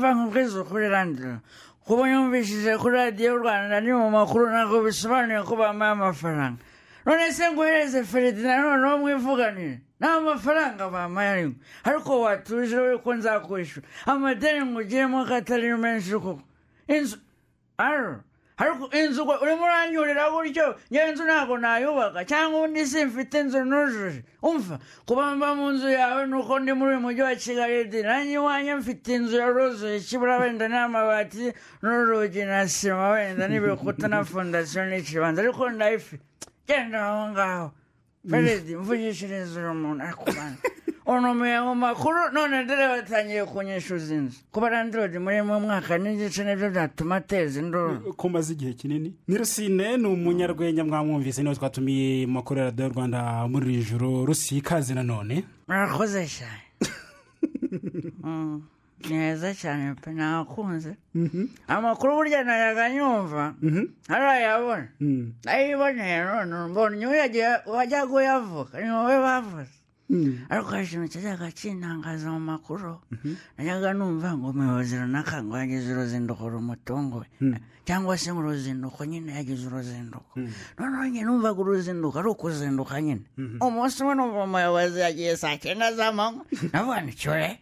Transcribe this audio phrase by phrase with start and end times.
[0.00, 1.36] umva nkubwiza ukuri randiro
[1.84, 6.56] kuba nyumvishije kuri radiyo rwanda ni mu makuru ntabwo bisobanuye ko bampaye amafaranga
[7.04, 13.86] none se nguhereze feridina noneho mwivuganire nta mafaranga bampaye ariko ariko watuje we ko nzakwishyura
[14.08, 16.40] amadeni ngugiyemo ko atari menshi koko
[16.88, 17.16] inzu
[17.76, 18.24] aro.
[18.60, 24.20] Ariko inzu urimo uranyurira gutyo ngewe inzu ntabwo nayubaka cyangwa ubundi si mfite inzu nujuje
[24.42, 24.76] umva
[25.08, 29.08] kuba mba mu nzu yawe nuko ndi muri uyu mujyi wa kigali nanjye iwanjye mfite
[29.16, 31.52] inzu yaruzuye ikibura wenda n'amabati
[31.82, 36.22] n'urugi na sima wenda n'ibikuta na fondasiyo n'ikibanza ariko ndayifite
[36.68, 37.68] genda aho ngaho
[38.30, 40.56] feredi mvugishiriza uyu muntu ariko bana
[41.10, 46.54] unumiye mu makuru none dore batangiye kunyishyuza inzu kuba randirodi muri mu mwaka n'igice ni
[46.56, 49.14] byo byatuma ateza induru ko umaze igihe kinini.
[49.28, 53.84] Ni rusine ni umunyarwenya mwamwumvise ni we twatumiye mu makuru ya radiyo rwanda muri iri
[53.84, 56.62] joro rusi ikaze nanone murakoze cyane.
[58.22, 58.62] Mm,
[59.08, 60.96] ni heza cyane pe nakunze
[61.68, 63.54] amakuru burya nayaga nyumva.
[64.04, 65.32] Ntarayabona Mm.
[65.44, 69.79] nayiboneye none mbonye uyagiye wajyaga uyavuga ni wowe bavuze.
[70.50, 71.08] Ariko hari ikintu
[71.54, 72.98] kintangaza mu makuru
[73.58, 77.30] najyaga numva ngo umuyobozi runaka ngo yagize uruzinduko rumutunguye
[77.86, 80.34] cyangwa se ngo uruzinduko nyine yagize uruzinduko
[80.78, 83.22] noneho njye numvaga uruzinduko ari ukuzinduka nyine
[83.62, 87.58] umunsi umwe numva umuyobozi yagiye saa cyenda z'amanywa navuga ni cyore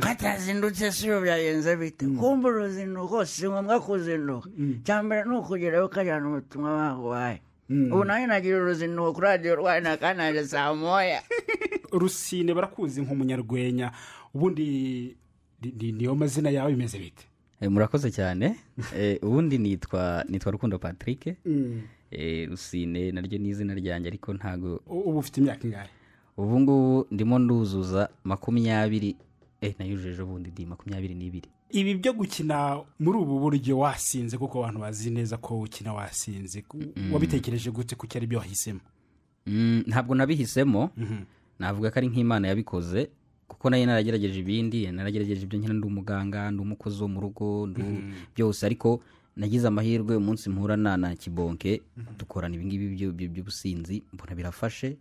[0.00, 4.48] ko atazindutse si yo byagenze bite kumva uruzinduko si ngombwa kuzinduka
[4.84, 10.42] cya mbere ni ukugerayo ukajyana ubutumwa baguhaye ubu nawe nagira uruzinduko kuri radiyo rwanda kandi
[10.48, 11.22] saa moya
[11.92, 13.92] rusine barakuzi nk'umunyarwenya
[14.34, 15.16] ubundi
[15.62, 17.24] ni- ni- niyo mazina yawe bimeze bite?
[17.60, 18.56] Eh, murakoze cyane.
[18.96, 21.26] Eh, ubundi nitwa nitwa rukundo patrick.
[22.10, 24.80] Eh, rusine naryo ni izina ryanjye ariko ntago.
[24.86, 25.88] U- ubu ufite imyaka ingahe?
[26.36, 29.16] Ubu ngubu ndimo nduzuza makumyabiri
[29.60, 31.48] eh nayujuje ubundi di makumyabiri n'ibiri.
[31.70, 36.62] Ibi byo gukina muri ubu buryo wasinze kuko abantu bazi neza ko ukina wasinze.
[36.64, 36.80] Ku-
[37.12, 38.80] wabitekereje gute kuko ari byo wahisemo?
[39.46, 40.90] Mm, ntabwo nabihisemo.
[41.60, 43.10] Navuga ko ari nk'imana yabikoze
[43.48, 47.66] kuko na yo naragerageje ibindi naragerageje ibyo nkina ndi umuganga ndi umukozi wo mu rugo
[47.66, 47.82] ndi
[48.34, 48.66] byose.
[48.66, 49.00] Ariko
[49.36, 51.82] nagize amahirwe umunsi mpura na na kibonke.
[52.18, 54.96] Dukorana ibingibi by'ubusinzi mbona birafashe.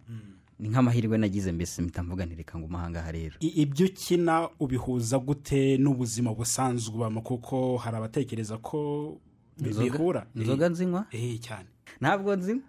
[0.59, 5.78] Ni nk'amahirwe nagize mbese mpita mvuga nti reka ngo umuhangaha rero ibyo ukina ubihuza gute
[5.78, 7.22] n'ubuzima busanzwe ubamo?
[7.22, 9.16] Kuko hari abatekereza ko
[9.56, 11.06] bihura inzoga nzinywa?
[11.12, 11.69] Eh, eh, cyane.
[12.02, 12.68] Ntabwo nzinywa.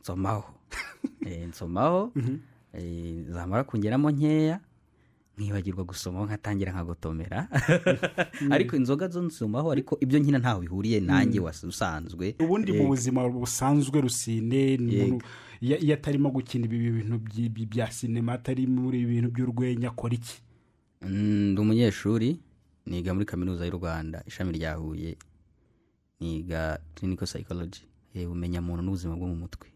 [0.00, 0.50] Nsomaho.
[1.26, 2.10] Eh, nsomaho.
[2.16, 2.38] Eh,
[3.28, 4.60] zamara kungeramo nkeya
[5.38, 7.46] nkibagirwa gusomaho nkatangira nkagotomera.
[8.54, 12.34] Ariko inzoga zo nsomaho ariko ibyo nkina ntaho bihuriye nanjye wasi- usanzwe.
[12.42, 12.88] Ubundi mu Yego.
[12.90, 14.74] buzima busanzwe rusine
[15.60, 19.88] iyo iyo atarimo gukina ibi bintu by- by- bya sinema atari muri ibi bintu by'urwenya
[19.94, 20.42] akora iki?
[21.02, 22.38] Mm, ndi umunyeshuri
[22.86, 25.14] niga muri kaminuza y'u rwanda ishami rya huye
[26.20, 27.86] niga clinical psychology.
[28.14, 29.70] Eh, ubumenyamuntu n'ubuzima bwo mu mutwe.